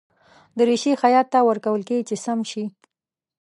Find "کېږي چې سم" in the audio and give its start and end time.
1.89-2.39